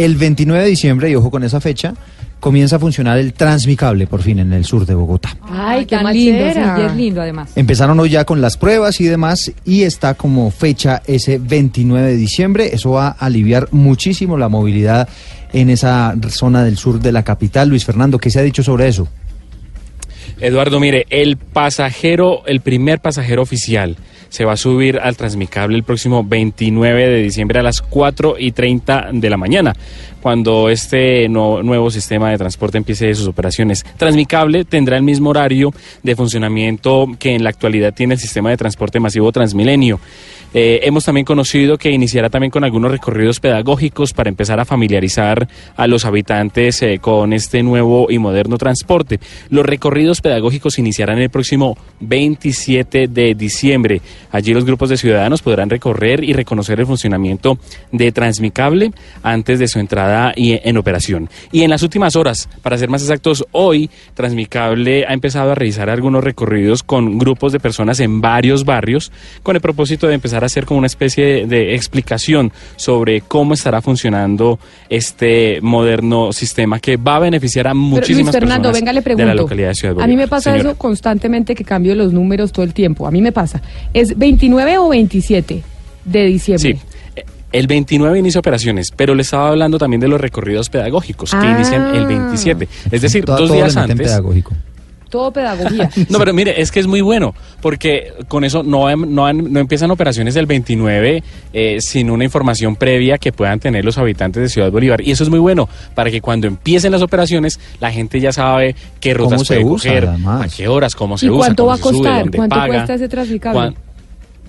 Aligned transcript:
El 0.00 0.14
29 0.14 0.62
de 0.62 0.70
diciembre, 0.70 1.10
y 1.10 1.16
ojo 1.16 1.28
con 1.28 1.42
esa 1.42 1.60
fecha, 1.60 1.92
comienza 2.38 2.76
a 2.76 2.78
funcionar 2.78 3.18
el 3.18 3.32
Transmicable 3.32 4.06
por 4.06 4.22
fin 4.22 4.38
en 4.38 4.52
el 4.52 4.64
sur 4.64 4.86
de 4.86 4.94
Bogotá. 4.94 5.36
Ay, 5.42 5.86
qué 5.86 5.96
tan 5.96 6.12
lindo, 6.12 6.44
es 6.46 6.94
lindo 6.94 7.20
además. 7.20 7.50
Empezaron 7.56 7.98
hoy 7.98 8.10
ya 8.10 8.24
con 8.24 8.40
las 8.40 8.56
pruebas 8.56 9.00
y 9.00 9.06
demás 9.06 9.50
y 9.64 9.82
está 9.82 10.14
como 10.14 10.52
fecha 10.52 11.02
ese 11.04 11.38
29 11.38 12.10
de 12.10 12.16
diciembre. 12.16 12.70
Eso 12.72 12.92
va 12.92 13.08
a 13.08 13.26
aliviar 13.26 13.70
muchísimo 13.72 14.38
la 14.38 14.48
movilidad 14.48 15.08
en 15.52 15.68
esa 15.68 16.14
zona 16.28 16.62
del 16.62 16.78
sur 16.78 17.00
de 17.00 17.10
la 17.10 17.24
capital. 17.24 17.68
Luis 17.68 17.84
Fernando, 17.84 18.18
¿qué 18.18 18.30
se 18.30 18.38
ha 18.38 18.42
dicho 18.42 18.62
sobre 18.62 18.86
eso? 18.86 19.08
Eduardo, 20.40 20.78
mire, 20.78 21.06
el 21.10 21.36
pasajero, 21.36 22.42
el 22.46 22.60
primer 22.60 23.00
pasajero 23.00 23.42
oficial 23.42 23.96
se 24.28 24.44
va 24.44 24.52
a 24.52 24.56
subir 24.56 24.98
al 24.98 25.16
Transmicable 25.16 25.76
el 25.76 25.82
próximo 25.82 26.24
29 26.24 27.08
de 27.08 27.22
diciembre 27.22 27.58
a 27.58 27.62
las 27.62 27.82
4 27.82 28.36
y 28.38 28.52
30 28.52 29.08
de 29.12 29.30
la 29.30 29.36
mañana, 29.36 29.74
cuando 30.20 30.68
este 30.68 31.28
nuevo 31.28 31.90
sistema 31.90 32.30
de 32.30 32.38
transporte 32.38 32.78
empiece 32.78 33.14
sus 33.14 33.26
operaciones. 33.26 33.84
Transmicable 33.96 34.64
tendrá 34.64 34.96
el 34.96 35.02
mismo 35.02 35.30
horario 35.30 35.72
de 36.02 36.16
funcionamiento 36.16 37.06
que 37.18 37.34
en 37.34 37.42
la 37.42 37.50
actualidad 37.50 37.94
tiene 37.94 38.14
el 38.14 38.20
sistema 38.20 38.50
de 38.50 38.56
transporte 38.56 39.00
masivo 39.00 39.32
Transmilenio. 39.32 40.00
Eh, 40.54 40.80
hemos 40.84 41.04
también 41.04 41.26
conocido 41.26 41.76
que 41.76 41.90
iniciará 41.90 42.30
también 42.30 42.50
con 42.50 42.64
algunos 42.64 42.90
recorridos 42.90 43.38
pedagógicos 43.38 44.14
para 44.14 44.30
empezar 44.30 44.58
a 44.60 44.64
familiarizar 44.64 45.46
a 45.76 45.86
los 45.86 46.06
habitantes 46.06 46.82
eh, 46.82 46.98
con 47.00 47.34
este 47.34 47.62
nuevo 47.62 48.06
y 48.10 48.18
moderno 48.18 48.56
transporte. 48.56 49.20
Los 49.50 49.66
recorridos 49.66 50.22
pedagógicos 50.22 50.27
iniciarán 50.78 51.18
el 51.18 51.30
próximo 51.30 51.76
27 52.00 53.08
de 53.08 53.34
diciembre. 53.34 54.00
Allí 54.30 54.52
los 54.52 54.64
grupos 54.64 54.90
de 54.90 54.96
ciudadanos 54.96 55.42
podrán 55.42 55.70
recorrer 55.70 56.22
y 56.24 56.32
reconocer 56.32 56.80
el 56.80 56.86
funcionamiento 56.86 57.58
de 57.92 58.12
Transmicable 58.12 58.92
antes 59.22 59.58
de 59.58 59.68
su 59.68 59.78
entrada 59.78 60.32
y 60.36 60.58
en 60.62 60.76
operación. 60.76 61.30
Y 61.52 61.62
en 61.62 61.70
las 61.70 61.82
últimas 61.82 62.16
horas, 62.16 62.48
para 62.62 62.78
ser 62.78 62.88
más 62.88 63.02
exactos, 63.02 63.46
hoy 63.52 63.90
Transmicable 64.14 65.04
ha 65.06 65.12
empezado 65.12 65.52
a 65.52 65.54
realizar 65.54 65.90
algunos 65.90 66.22
recorridos 66.24 66.82
con 66.82 67.18
grupos 67.18 67.52
de 67.52 67.60
personas 67.60 68.00
en 68.00 68.20
varios 68.20 68.64
barrios 68.64 69.10
con 69.42 69.56
el 69.56 69.62
propósito 69.62 70.06
de 70.06 70.14
empezar 70.14 70.42
a 70.42 70.46
hacer 70.46 70.64
como 70.64 70.78
una 70.78 70.86
especie 70.86 71.46
de 71.46 71.74
explicación 71.74 72.52
sobre 72.76 73.22
cómo 73.22 73.54
estará 73.54 73.80
funcionando 73.80 74.58
este 74.88 75.60
moderno 75.60 76.32
sistema 76.32 76.80
que 76.80 76.96
va 76.96 77.16
a 77.16 77.20
beneficiar 77.20 77.66
a 77.66 77.70
Pero 77.70 77.80
muchísimas 77.80 78.24
Luis 78.24 78.32
Fernando, 78.32 78.70
personas 78.70 78.80
venga, 78.80 78.92
le 78.92 79.22
de 79.22 79.26
la 79.26 79.34
localidad 79.34 79.68
de 79.68 79.74
Ciudad 79.74 79.94
Bolívar. 79.94 80.08
Me 80.18 80.28
pasa 80.28 80.52
Señora. 80.52 80.70
eso 80.72 80.78
constantemente 80.78 81.54
que 81.54 81.64
cambio 81.64 81.94
los 81.94 82.12
números 82.12 82.52
todo 82.52 82.64
el 82.64 82.74
tiempo. 82.74 83.06
A 83.06 83.10
mí 83.10 83.22
me 83.22 83.32
pasa. 83.32 83.62
¿Es 83.94 84.16
29 84.18 84.76
o 84.78 84.88
27 84.90 85.62
de 86.04 86.24
diciembre? 86.26 86.78
Sí. 86.78 87.22
El 87.50 87.66
29 87.66 88.18
inicia 88.18 88.40
operaciones, 88.40 88.92
pero 88.94 89.14
le 89.14 89.22
estaba 89.22 89.48
hablando 89.48 89.78
también 89.78 90.00
de 90.00 90.08
los 90.08 90.20
recorridos 90.20 90.68
pedagógicos 90.68 91.30
que 91.30 91.36
Ah. 91.38 91.54
inician 91.56 91.94
el 91.96 92.04
27. 92.06 92.68
Es 92.90 93.00
decir, 93.00 93.24
Todo- 93.24 93.38
dos 93.38 93.48
todo 93.48 93.56
días 93.56 93.74
antes. 93.74 93.96
pedagógico. 93.96 94.52
Todo 95.08 95.32
pedagogía. 95.32 95.88
No, 96.10 96.18
pero 96.18 96.32
mire, 96.34 96.60
es 96.60 96.70
que 96.70 96.80
es 96.80 96.86
muy 96.86 97.00
bueno, 97.00 97.34
porque 97.62 98.12
con 98.28 98.44
eso 98.44 98.62
no, 98.62 98.94
no, 98.96 99.26
han- 99.26 99.52
no 99.52 99.60
empiezan 99.60 99.90
operaciones 99.90 100.34
del 100.34 100.46
29 100.46 101.22
eh, 101.52 101.80
sin 101.80 102.10
una 102.10 102.24
información 102.24 102.76
previa 102.76 103.18
que 103.18 103.32
puedan 103.32 103.58
tener 103.60 103.84
los 103.84 103.96
habitantes 103.98 104.42
de 104.42 104.48
Ciudad 104.48 104.70
Bolívar. 104.70 105.00
Y 105.00 105.10
eso 105.12 105.24
es 105.24 105.30
muy 105.30 105.38
bueno, 105.38 105.68
para 105.94 106.10
que 106.10 106.20
cuando 106.20 106.46
empiecen 106.46 106.92
las 106.92 107.02
operaciones, 107.02 107.58
la 107.80 107.90
gente 107.90 108.20
ya 108.20 108.32
sabe 108.32 108.74
qué 109.00 109.14
¿Cómo 109.14 109.30
rutas 109.30 109.46
se 109.46 109.54
puede 109.60 109.64
usa, 109.64 109.90
coger, 109.90 110.06
además? 110.08 110.52
a 110.52 110.56
qué 110.56 110.68
horas, 110.68 110.94
cómo 110.94 111.16
se 111.18 111.26
¿Y 111.26 111.30
usa, 111.30 111.38
cuánto 111.38 111.62
cómo 111.64 111.68
va 111.68 111.74
a 111.74 111.76
se 111.76 111.82
sube, 111.82 111.92
costar? 111.92 112.20
dónde 112.20 112.36
¿Cuánto 112.38 112.56
paga. 112.56 112.66
cuesta 112.68 112.94
ese 112.94 113.08
Transmicable? 113.08 113.74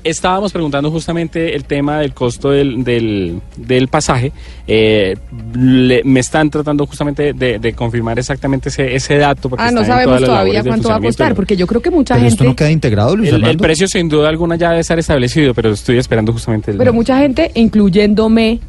Estábamos 0.03 0.51
preguntando 0.53 0.89
justamente 0.91 1.55
el 1.55 1.65
tema 1.65 1.99
del 1.99 2.13
costo 2.13 2.51
del, 2.51 2.83
del, 2.83 3.41
del 3.57 3.87
pasaje. 3.89 4.31
Eh, 4.67 5.15
le- 5.53 6.03
me 6.03 6.19
están 6.19 6.49
tratando 6.49 6.85
justamente 6.85 7.33
de, 7.33 7.59
de 7.59 7.73
confirmar 7.73 8.17
exactamente 8.19 8.69
ese, 8.69 8.95
ese 8.95 9.17
dato. 9.17 9.49
porque 9.49 9.65
Ah, 9.65 9.71
no 9.71 9.83
sabemos 9.83 10.21
todavía 10.23 10.63
cuánto 10.63 10.89
va 10.89 10.95
a 10.95 11.01
costar, 11.01 11.35
porque 11.35 11.57
yo 11.57 11.67
creo 11.67 11.81
que 11.81 11.91
mucha 11.91 12.15
Pero 12.15 12.27
esto 12.27 12.37
gente, 12.43 12.49
no 12.49 12.55
queda 12.55 12.71
integrado, 12.71 13.15
Luis 13.17 13.31
El, 13.33 13.57
precio 13.57 13.87
sin 13.87 14.07
duda 14.09 14.29
alguna 14.29 14.55
ya 14.55 14.69
debe 14.69 14.81
estar 14.81 14.97
establecido, 14.99 15.53
pero 15.53 15.71
estoy 15.71 15.97
esperando 15.97 16.31
justamente 16.31 16.71
el... 16.71 16.77
pero 16.77 16.93
mucha 16.93 17.17
gente, 17.19 17.51
incluyéndome, 17.55 18.59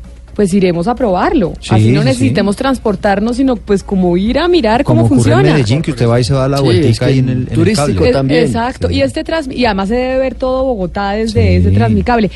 pues 0.40 0.54
iremos 0.54 0.88
a 0.88 0.94
probarlo. 0.94 1.52
Sí, 1.60 1.68
Así 1.74 1.90
no 1.92 2.00
sí, 2.00 2.06
necesitemos 2.06 2.56
transportarnos, 2.56 3.36
sino 3.36 3.56
pues 3.56 3.82
como 3.82 4.16
ir 4.16 4.38
a 4.38 4.48
mirar 4.48 4.84
Como 4.84 5.02
cómo 5.02 5.06
ocurre 5.16 5.32
en 5.32 5.36
funciona. 5.36 5.52
Medellín, 5.52 5.82
que 5.82 5.90
usted 5.90 6.08
va 6.08 6.18
y 6.18 6.24
se 6.24 6.32
va 6.32 6.46
a 6.46 6.48
la 6.48 6.56
Sí, 6.56 6.62
vueltica 6.64 6.88
es 6.88 6.98
que 6.98 7.04
ahí 7.04 7.18
en 7.18 7.28
el, 7.28 7.36
en 7.42 7.48
el 7.48 7.54
turístico 7.54 7.92
cable. 7.98 8.12
También. 8.12 8.44
Exacto, 8.44 8.88
Sí. 8.88 8.94
y 8.94 9.02
este 9.02 9.22
trans 9.22 9.48
y 9.52 9.66
además 9.66 9.90
se 9.90 9.96
debe 9.96 10.16
ver 10.18 10.34
todo 10.36 10.64
Bogotá 10.64 11.10
desde 11.10 11.42
Sí. 11.42 11.66
ese 11.66 11.70
Transmicable. 11.72 12.30